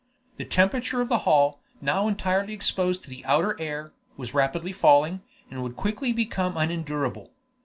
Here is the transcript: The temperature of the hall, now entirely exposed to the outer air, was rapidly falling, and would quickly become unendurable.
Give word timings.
The 0.37 0.45
temperature 0.45 0.99
of 0.99 1.09
the 1.09 1.19
hall, 1.29 1.59
now 1.79 2.07
entirely 2.07 2.53
exposed 2.53 3.03
to 3.03 3.09
the 3.11 3.23
outer 3.23 3.55
air, 3.61 3.93
was 4.17 4.33
rapidly 4.33 4.73
falling, 4.73 5.21
and 5.51 5.61
would 5.61 5.75
quickly 5.75 6.11
become 6.11 6.57
unendurable. 6.57 7.29